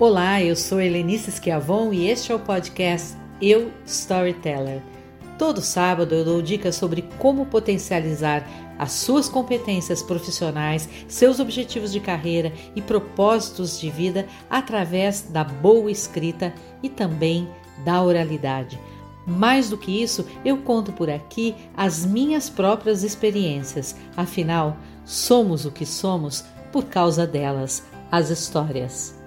Olá, 0.00 0.40
eu 0.40 0.54
sou 0.54 0.80
Helenice 0.80 1.32
Schiavon 1.32 1.92
e 1.92 2.08
este 2.08 2.30
é 2.30 2.34
o 2.36 2.38
podcast 2.38 3.16
Eu 3.42 3.72
Storyteller. 3.84 4.80
Todo 5.36 5.60
sábado 5.60 6.14
eu 6.14 6.24
dou 6.24 6.40
dicas 6.40 6.76
sobre 6.76 7.02
como 7.18 7.46
potencializar 7.46 8.46
as 8.78 8.92
suas 8.92 9.28
competências 9.28 10.00
profissionais, 10.00 10.88
seus 11.08 11.40
objetivos 11.40 11.90
de 11.90 11.98
carreira 11.98 12.52
e 12.76 12.80
propósitos 12.80 13.80
de 13.80 13.90
vida 13.90 14.28
através 14.48 15.22
da 15.22 15.42
boa 15.42 15.90
escrita 15.90 16.54
e 16.80 16.88
também 16.88 17.48
da 17.84 18.00
oralidade. 18.00 18.78
Mais 19.26 19.68
do 19.68 19.76
que 19.76 20.00
isso, 20.00 20.24
eu 20.44 20.58
conto 20.58 20.92
por 20.92 21.10
aqui 21.10 21.56
as 21.76 22.06
minhas 22.06 22.48
próprias 22.48 23.02
experiências. 23.02 23.96
Afinal, 24.16 24.76
somos 25.04 25.64
o 25.64 25.72
que 25.72 25.84
somos 25.84 26.44
por 26.70 26.84
causa 26.84 27.26
delas, 27.26 27.82
as 28.12 28.30
histórias. 28.30 29.17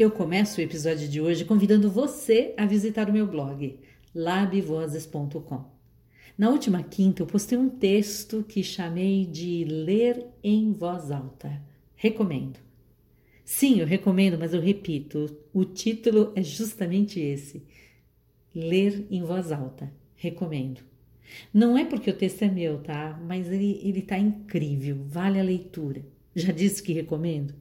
Eu 0.00 0.10
começo 0.10 0.58
o 0.58 0.64
episódio 0.64 1.06
de 1.06 1.20
hoje 1.20 1.44
convidando 1.44 1.90
você 1.90 2.54
a 2.56 2.64
visitar 2.64 3.10
o 3.10 3.12
meu 3.12 3.26
blog, 3.26 3.78
labvozes.com. 4.14 5.70
Na 6.38 6.48
última 6.48 6.82
quinta, 6.82 7.20
eu 7.20 7.26
postei 7.26 7.58
um 7.58 7.68
texto 7.68 8.42
que 8.42 8.64
chamei 8.64 9.26
de 9.26 9.62
Ler 9.64 10.26
em 10.42 10.72
Voz 10.72 11.10
Alta. 11.10 11.62
Recomendo. 11.94 12.58
Sim, 13.44 13.80
eu 13.80 13.86
recomendo, 13.86 14.38
mas 14.38 14.54
eu 14.54 14.62
repito, 14.62 15.36
o 15.52 15.66
título 15.66 16.32
é 16.34 16.42
justamente 16.42 17.20
esse: 17.20 17.62
Ler 18.54 19.06
em 19.10 19.22
Voz 19.22 19.52
Alta. 19.52 19.92
Recomendo. 20.16 20.80
Não 21.52 21.76
é 21.76 21.84
porque 21.84 22.08
o 22.08 22.16
texto 22.16 22.40
é 22.40 22.48
meu, 22.48 22.78
tá? 22.78 23.20
Mas 23.22 23.52
ele, 23.52 23.78
ele 23.84 24.00
tá 24.00 24.16
incrível, 24.16 25.04
vale 25.06 25.38
a 25.38 25.44
leitura. 25.44 26.02
Já 26.34 26.52
disse 26.52 26.82
que 26.82 26.94
recomendo? 26.94 27.54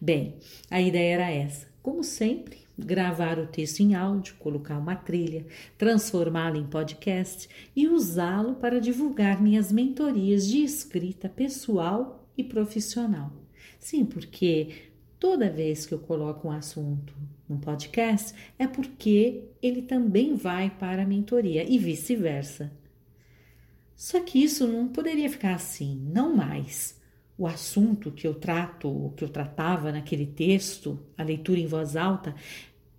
Bem, 0.00 0.36
a 0.70 0.80
ideia 0.80 1.14
era 1.14 1.30
essa 1.32 1.69
como 1.82 2.04
sempre, 2.04 2.58
gravar 2.78 3.38
o 3.38 3.46
texto 3.46 3.80
em 3.80 3.94
áudio, 3.94 4.34
colocar 4.38 4.78
uma 4.78 4.96
trilha, 4.96 5.46
transformá-lo 5.78 6.56
em 6.56 6.66
podcast 6.66 7.48
e 7.74 7.88
usá-lo 7.88 8.54
para 8.54 8.80
divulgar 8.80 9.40
minhas 9.40 9.70
mentorias 9.70 10.46
de 10.46 10.62
escrita 10.62 11.28
pessoal 11.28 12.26
e 12.36 12.44
profissional. 12.44 13.32
Sim, 13.78 14.04
porque 14.04 14.90
toda 15.18 15.50
vez 15.50 15.86
que 15.86 15.94
eu 15.94 15.98
coloco 15.98 16.48
um 16.48 16.52
assunto 16.52 17.14
no 17.48 17.58
podcast 17.58 18.34
é 18.58 18.66
porque 18.66 19.44
ele 19.62 19.82
também 19.82 20.34
vai 20.34 20.70
para 20.70 21.02
a 21.02 21.06
mentoria 21.06 21.64
e 21.68 21.78
vice-versa. 21.78 22.72
Só 23.96 24.20
que 24.20 24.42
isso 24.42 24.66
não 24.66 24.88
poderia 24.88 25.28
ficar 25.28 25.54
assim, 25.54 26.00
não 26.12 26.34
mais 26.34 26.99
o 27.40 27.46
assunto 27.46 28.10
que 28.10 28.26
eu 28.26 28.34
trato, 28.34 29.14
que 29.16 29.24
eu 29.24 29.28
tratava 29.30 29.90
naquele 29.90 30.26
texto, 30.26 31.00
a 31.16 31.22
leitura 31.22 31.58
em 31.58 31.66
voz 31.66 31.96
alta, 31.96 32.34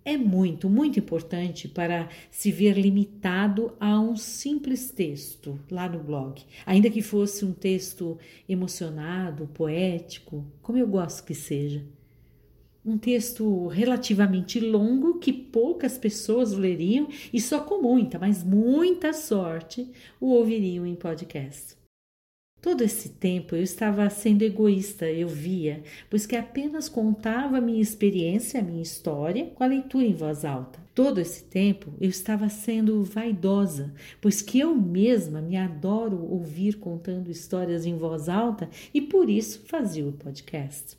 é 0.04 0.16
muito, 0.16 0.68
muito 0.68 0.98
importante 0.98 1.68
para 1.68 2.08
se 2.28 2.50
ver 2.50 2.76
limitado 2.76 3.72
a 3.78 4.00
um 4.00 4.16
simples 4.16 4.90
texto 4.90 5.60
lá 5.70 5.88
no 5.88 6.00
blog, 6.00 6.42
ainda 6.66 6.90
que 6.90 7.00
fosse 7.00 7.44
um 7.44 7.52
texto 7.52 8.18
emocionado, 8.48 9.46
poético, 9.54 10.44
como 10.60 10.76
eu 10.76 10.88
gosto 10.88 11.24
que 11.24 11.36
seja. 11.36 11.86
Um 12.84 12.98
texto 12.98 13.68
relativamente 13.68 14.58
longo 14.58 15.20
que 15.20 15.32
poucas 15.32 15.96
pessoas 15.96 16.50
leriam 16.50 17.06
e 17.32 17.40
só 17.40 17.60
com 17.60 17.80
muita, 17.80 18.18
mas 18.18 18.42
muita 18.42 19.12
sorte 19.12 19.88
o 20.20 20.32
ouviriam 20.32 20.84
em 20.84 20.96
podcast. 20.96 21.80
Todo 22.62 22.82
esse 22.82 23.08
tempo 23.08 23.56
eu 23.56 23.62
estava 23.64 24.08
sendo 24.08 24.42
egoísta, 24.42 25.10
eu 25.10 25.26
via, 25.26 25.82
pois 26.08 26.26
que 26.26 26.36
apenas 26.36 26.88
contava 26.88 27.58
a 27.58 27.60
minha 27.60 27.82
experiência, 27.82 28.60
a 28.60 28.62
minha 28.62 28.80
história, 28.80 29.46
com 29.46 29.64
a 29.64 29.66
leitura 29.66 30.06
em 30.06 30.14
voz 30.14 30.44
alta. 30.44 30.78
Todo 30.94 31.20
esse 31.20 31.42
tempo 31.42 31.92
eu 32.00 32.08
estava 32.08 32.48
sendo 32.48 33.02
vaidosa, 33.02 33.92
pois 34.20 34.40
que 34.40 34.60
eu 34.60 34.76
mesma 34.76 35.42
me 35.42 35.56
adoro 35.56 36.24
ouvir 36.30 36.78
contando 36.78 37.32
histórias 37.32 37.84
em 37.84 37.96
voz 37.96 38.28
alta 38.28 38.70
e 38.94 39.00
por 39.00 39.28
isso 39.28 39.64
fazia 39.66 40.06
o 40.06 40.12
podcast. 40.12 40.96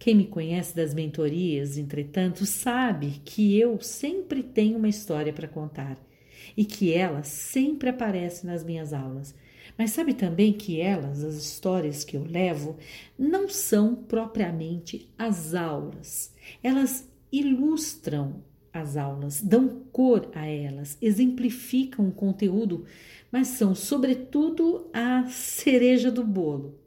Quem 0.00 0.16
me 0.16 0.26
conhece 0.26 0.74
das 0.74 0.92
mentorias, 0.92 1.78
entretanto, 1.78 2.44
sabe 2.44 3.20
que 3.24 3.56
eu 3.56 3.80
sempre 3.80 4.42
tenho 4.42 4.78
uma 4.78 4.88
história 4.88 5.32
para 5.32 5.46
contar 5.46 5.96
e 6.56 6.64
que 6.64 6.92
ela 6.92 7.22
sempre 7.22 7.88
aparece 7.88 8.44
nas 8.44 8.64
minhas 8.64 8.92
aulas 8.92 9.32
mas 9.78 9.90
sabe 9.90 10.14
também 10.14 10.52
que 10.52 10.80
elas, 10.80 11.22
as 11.22 11.36
histórias 11.36 12.02
que 12.02 12.16
eu 12.16 12.24
levo, 12.24 12.76
não 13.18 13.48
são 13.48 13.94
propriamente 13.94 15.10
as 15.18 15.54
aulas. 15.54 16.32
Elas 16.62 17.08
ilustram 17.30 18.42
as 18.72 18.96
aulas, 18.96 19.40
dão 19.40 19.68
cor 19.92 20.30
a 20.34 20.46
elas, 20.46 20.96
exemplificam 21.00 22.08
o 22.08 22.12
conteúdo, 22.12 22.84
mas 23.30 23.48
são, 23.48 23.74
sobretudo, 23.74 24.88
a 24.92 25.26
cereja 25.26 26.10
do 26.10 26.24
bolo. 26.24 26.78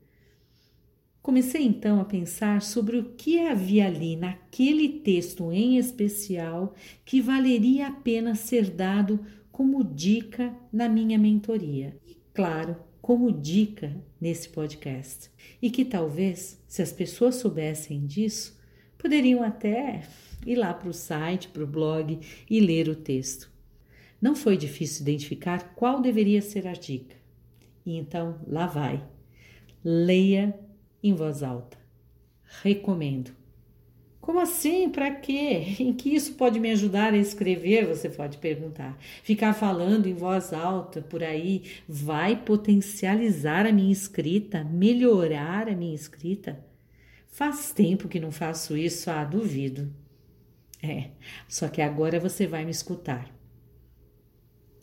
Comecei 1.22 1.63
então 1.63 1.99
a 1.99 2.05
pensar 2.05 2.61
sobre 2.61 2.97
o 2.97 3.03
que 3.03 3.39
havia 3.39 3.85
ali 3.85 4.16
naquele 4.16 4.89
texto 4.89 5.51
em 5.51 5.78
especial 5.78 6.73
que 7.05 7.22
valeria 7.22 7.88
a 7.88 7.91
pena 7.91 8.33
ser 8.33 8.69
dado 8.72 9.19
como 9.51 9.83
dica 9.83 10.55
na 10.72 10.88
minha 10.88 11.19
mentoria 11.19 11.95
claro, 12.39 12.77
como 13.01 13.33
dica 13.33 14.01
nesse 14.19 14.47
podcast. 14.47 15.29
E 15.61 15.69
que 15.69 15.83
talvez, 15.83 16.57
se 16.69 16.81
as 16.81 16.89
pessoas 16.89 17.35
soubessem 17.35 18.05
disso, 18.05 18.57
poderiam 18.97 19.44
até 19.44 20.07
ir 20.45 20.55
lá 20.55 20.73
para 20.73 20.88
o 20.88 20.94
site, 20.94 21.49
para 21.49 21.66
o 21.66 21.67
blog 21.67 22.17
e 22.49 22.59
ler 22.61 22.88
o 22.88 22.95
texto. 22.95 23.51
Não 24.22 24.38
foi 24.38 24.55
difícil 24.55 25.01
identificar 25.01 25.75
qual 25.75 26.01
deveria 26.01 26.41
ser 26.41 26.66
a 26.66 26.72
dica. 26.72 27.17
E 27.85 27.97
então, 27.97 28.39
lá 28.47 28.67
vai. 28.67 29.05
Leia 29.83 30.57
em 31.03 31.13
voz 31.13 31.44
alta. 31.44 31.78
Recomendo. 32.63 33.38
Como 34.22 34.40
assim? 34.40 34.90
Para 34.90 35.12
quê? 35.12 35.75
Em 35.80 35.94
que 35.94 36.13
isso 36.13 36.34
pode 36.34 36.59
me 36.59 36.72
ajudar 36.72 37.13
a 37.13 37.18
escrever? 37.18 37.88
Você 37.88 38.09
pode 38.09 38.38
perguntar. 38.38 38.97
Ficar 39.24 39.53
falando 39.53 40.07
em 40.07 40.13
voz 40.13 40.53
alta 40.53 41.02
por 41.02 41.24
aí 41.24 41.63
vai 41.88 42.35
potencializar 42.35 43.66
a 43.66 43.72
minha 43.72 43.91
escrita, 43.91 44.63
melhorar 44.63 45.68
a 45.68 45.75
minha 45.75 45.96
escrita? 45.96 46.63
Faz 47.28 47.72
tempo 47.72 48.08
que 48.09 48.19
não 48.19 48.31
faço 48.31 48.75
isso, 48.75 49.09
ah, 49.09 49.24
duvido. 49.24 49.94
É, 50.81 51.12
só 51.47 51.68
que 51.68 51.81
agora 51.81 52.19
você 52.19 52.47
vai 52.47 52.66
me 52.66 52.72
escutar. 52.72 53.34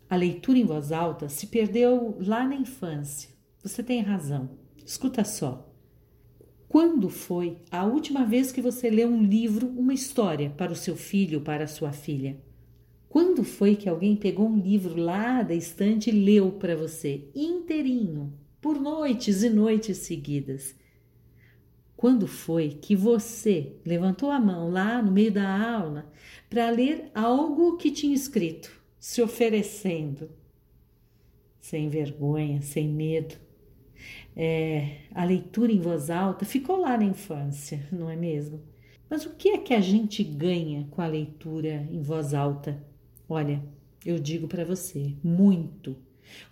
A 0.09 0.17
leitura 0.17 0.59
em 0.59 0.65
voz 0.65 0.93
alta 0.93 1.29
se 1.29 1.49
perdeu 1.49 2.17
lá 2.21 2.47
na 2.47 2.55
infância. 2.55 3.31
Você 3.63 3.83
tem 3.83 4.01
razão. 4.01 4.51
Escuta 4.85 5.25
só. 5.25 5.66
Quando 6.69 7.09
foi 7.09 7.59
a 7.71 7.84
última 7.84 8.25
vez 8.25 8.50
que 8.50 8.60
você 8.60 8.91
leu 8.91 9.09
um 9.09 9.22
livro, 9.22 9.69
uma 9.69 9.94
história 9.94 10.50
para 10.50 10.72
o 10.72 10.77
seu 10.77 10.97
filho 10.97 11.41
para 11.41 11.65
a 11.65 11.69
sua 11.69 11.93
filha? 11.93 12.37
Quando 13.09 13.45
foi 13.45 13.77
que 13.77 13.89
alguém 13.89 14.16
pegou 14.16 14.48
um 14.48 14.59
livro 14.59 15.01
lá 15.01 15.42
da 15.42 15.54
estante 15.54 16.10
e 16.10 16.13
leu 16.13 16.53
para 16.53 16.74
você 16.74 17.24
inteirinho, 17.34 18.33
por 18.60 18.80
noites 18.80 19.42
e 19.45 19.48
noites 19.48 19.98
seguidas? 19.98 20.74
Quando 21.97 22.27
foi 22.27 22.71
que 22.71 22.97
você 22.97 23.77
levantou 23.84 24.30
a 24.30 24.41
mão 24.41 24.69
lá 24.69 25.01
no 25.01 25.12
meio 25.12 25.33
da 25.33 25.48
aula 25.72 26.12
para 26.51 26.69
ler 26.69 27.10
algo 27.15 27.77
que 27.77 27.92
tinha 27.92 28.15
escrito, 28.15 28.71
se 28.98 29.22
oferecendo? 29.22 30.28
Sem 31.60 31.89
vergonha, 31.89 32.60
sem 32.60 32.89
medo 32.89 33.36
é, 34.37 34.98
a 35.15 35.25
leitura 35.25 35.72
em 35.72 35.81
voz 35.81 36.10
alta 36.10 36.45
ficou 36.45 36.77
lá 36.77 36.97
na 36.97 37.04
infância, 37.04 37.87
não 37.91 38.10
é 38.10 38.16
mesmo? 38.16 38.60
Mas 39.09 39.25
o 39.25 39.34
que 39.34 39.51
é 39.51 39.59
que 39.59 39.72
a 39.72 39.81
gente 39.81 40.22
ganha 40.25 40.87
com 40.91 41.01
a 41.01 41.07
leitura 41.07 41.87
em 41.91 42.03
voz 42.03 42.34
alta? 42.34 42.83
Olha, 43.28 43.63
eu 44.04 44.19
digo 44.19 44.48
para 44.48 44.65
você, 44.65 45.15
muito. 45.22 45.97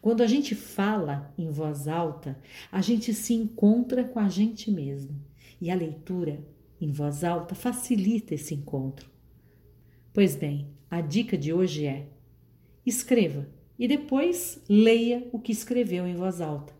Quando 0.00 0.22
a 0.22 0.26
gente 0.26 0.54
fala 0.54 1.32
em 1.36 1.50
voz 1.50 1.88
alta, 1.88 2.38
a 2.70 2.80
gente 2.80 3.12
se 3.12 3.34
encontra 3.34 4.04
com 4.04 4.20
a 4.20 4.28
gente 4.28 4.70
mesmo. 4.70 5.20
E 5.60 5.70
a 5.70 5.74
leitura 5.74 6.44
em 6.80 6.90
voz 6.90 7.24
alta 7.24 7.54
facilita 7.54 8.34
esse 8.34 8.54
encontro. 8.54 9.10
Pois 10.12 10.36
bem, 10.36 10.68
a 10.90 11.00
dica 11.00 11.36
de 11.36 11.52
hoje 11.52 11.86
é: 11.86 12.06
escreva 12.86 13.48
e 13.78 13.88
depois 13.88 14.62
leia 14.68 15.28
o 15.32 15.38
que 15.38 15.52
escreveu 15.52 16.06
em 16.06 16.14
voz 16.14 16.40
alta. 16.40 16.72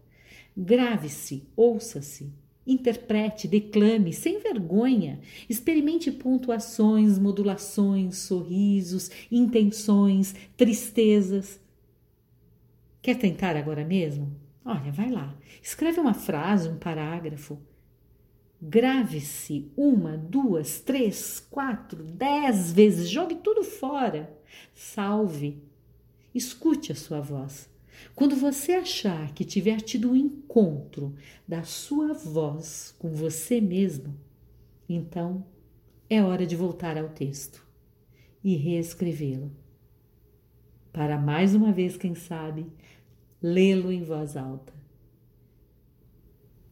Grave-se, 0.57 1.49
ouça-se, 1.57 2.33
interprete, 2.67 3.49
declame, 3.49 4.13
sem 4.13 4.39
vergonha. 4.39 5.21
Experimente 5.49 6.11
pontuações, 6.13 7.19
modulações, 7.19 8.19
sorrisos, 8.19 9.11
intenções, 9.31 10.35
tristezas. 10.57 11.61
Quer 13.03 13.19
tentar 13.19 13.57
agora 13.57 13.85
mesmo? 13.85 14.35
Olha, 14.65 14.91
vai 14.91 15.11
lá. 15.11 15.37
Escreve 15.63 16.01
uma 16.01 16.15
frase, 16.15 16.69
um 16.69 16.79
parágrafo. 16.79 17.59
Grave-se 18.63 19.71
uma, 19.77 20.17
duas, 20.17 20.81
três, 20.81 21.39
quatro, 21.51 22.03
dez 22.03 22.73
vezes. 22.73 23.11
Jogue 23.11 23.35
tudo 23.35 23.63
fora. 23.63 24.35
Salve. 24.73 25.63
Escute 26.35 26.93
a 26.93 26.95
sua 26.95 27.21
voz. 27.21 27.69
Quando 28.15 28.37
você 28.37 28.73
achar 28.73 29.33
que 29.33 29.45
tiver 29.45 29.81
tido 29.81 30.11
um 30.11 30.17
encontro 30.17 31.15
da 31.47 31.63
sua 31.63 32.13
voz 32.13 32.95
com 32.99 33.11
você 33.11 33.61
mesmo, 33.61 34.15
então 34.89 35.45
é 36.09 36.23
hora 36.23 36.47
de 36.47 36.57
voltar 36.57 36.99
ao 36.99 37.09
texto 37.09 37.67
e 38.43 38.57
reescrevê-lo. 38.57 39.51
Para 40.93 41.19
mais 41.19 41.55
uma 41.55 41.73
vez, 41.73 41.97
quem 41.97 42.15
sabe, 42.15 42.67
lê-lo 43.43 43.91
em 43.91 44.03
voz 44.03 44.37
alta. 44.37 44.73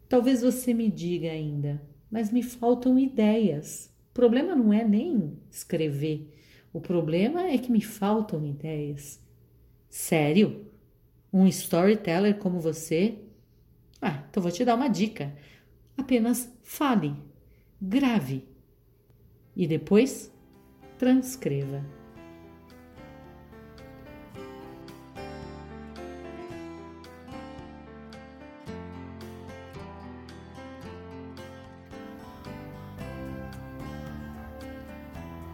Talvez 0.09 0.43
você 0.43 0.75
me 0.75 0.91
diga 0.91 1.31
ainda, 1.31 1.83
mas 2.11 2.31
me 2.31 2.43
faltam 2.43 2.99
ideias. 2.99 3.93
O 4.11 4.13
problema 4.13 4.55
não 4.55 4.73
é 4.73 4.85
nem 4.85 5.39
escrever, 5.51 6.31
o 6.73 6.81
problema 6.81 7.49
é 7.49 7.59
que 7.59 7.71
me 7.71 7.83
faltam 7.83 8.47
ideias. 8.47 9.21
Sério? 9.91 10.72
Um 11.33 11.47
storyteller 11.47 12.37
como 12.39 12.61
você? 12.61 13.19
Ah, 14.01 14.25
então 14.29 14.43
vou 14.43 14.53
te 14.53 14.65
dar 14.65 14.75
uma 14.75 14.89
dica. 14.89 15.35
Apenas 15.97 16.53
fale, 16.63 17.15
grave 17.81 18.45
e 19.57 19.67
depois 19.67 20.33
transcreva. 20.99 22.02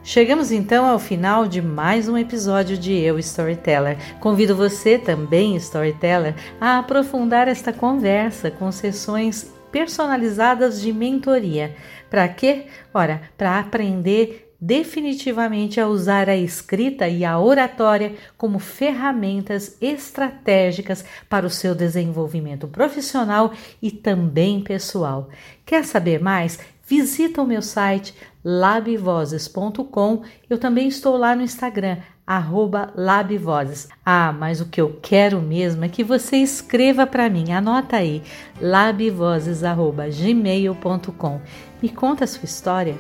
Chegamos 0.09 0.51
então 0.51 0.87
ao 0.87 0.99
final 0.99 1.47
de 1.47 1.61
mais 1.61 2.09
um 2.09 2.17
episódio 2.17 2.79
de 2.79 2.95
Eu 2.95 3.19
Storyteller. 3.19 3.99
Convido 4.21 4.57
você 4.57 4.97
também, 4.97 5.55
Storyteller, 5.57 6.35
a 6.59 6.79
aprofundar 6.79 7.47
esta 7.47 7.75
conversa 7.75 8.51
com 8.51 8.73
sessões 8.73 9.53
personalizadas 9.71 10.81
de 10.81 10.95
mentoria. 10.95 11.77
Para 12.09 12.27
quê? 12.27 12.69
Ora, 12.95 13.21
para 13.37 13.59
aprender 13.59 14.51
definitivamente 14.59 15.79
a 15.79 15.87
usar 15.87 16.27
a 16.31 16.37
escrita 16.37 17.07
e 17.07 17.23
a 17.23 17.39
oratória 17.39 18.15
como 18.39 18.59
ferramentas 18.59 19.77
estratégicas 19.79 21.05
para 21.29 21.47
o 21.47 21.51
seu 21.51 21.75
desenvolvimento 21.75 22.67
profissional 22.67 23.53
e 23.81 23.91
também 23.91 24.63
pessoal. 24.63 25.29
Quer 25.67 25.85
saber 25.85 26.19
mais? 26.19 26.59
Visita 26.89 27.41
o 27.43 27.47
meu 27.47 27.61
site 27.61 28.15
labvozes.com. 28.43 30.23
Eu 30.49 30.57
também 30.57 30.89
estou 30.89 31.19
lá 31.19 31.37
no 31.37 31.43
Instagram, 31.43 31.99
arroba 32.27 32.91
labvozes. 32.97 33.89
Ah, 34.03 34.33
mas 34.33 34.63
o 34.63 34.67
que 34.67 34.81
eu 34.81 34.99
quero 35.03 35.43
mesmo 35.43 35.85
é 35.85 35.89
que 35.91 36.03
você 36.03 36.39
escreva 36.39 37.07
para 37.07 37.29
mim, 37.29 37.53
anota 37.53 37.99
aí, 37.99 38.23
labvozes.gmail.com. 38.59 41.41
Me 41.83 41.91
conta 41.91 42.25
a 42.25 42.27
sua 42.27 42.47
história. 42.47 42.97